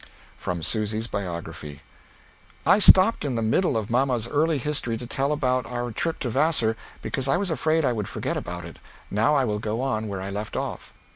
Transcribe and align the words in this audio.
From 0.35 0.63
Susy's 0.63 1.05
Biography. 1.05 1.83
I 2.65 2.79
stopped 2.79 3.23
in 3.23 3.35
the 3.35 3.43
middle 3.43 3.77
of 3.77 3.91
mamma's 3.91 4.27
early 4.27 4.57
history 4.57 4.97
to 4.97 5.05
tell 5.05 5.31
about 5.31 5.67
our 5.67 5.91
tripp 5.91 6.17
to 6.21 6.29
Vassar 6.31 6.75
because 7.03 7.27
I 7.27 7.37
was 7.37 7.51
afraid 7.51 7.85
I 7.85 7.93
would 7.93 8.07
forget 8.07 8.35
about 8.35 8.65
it, 8.65 8.77
now 9.11 9.35
I 9.35 9.45
will 9.45 9.59
go 9.59 9.79
on 9.79 10.07
where 10.07 10.19
I 10.19 10.31
left 10.31 10.55
off. 10.57 10.95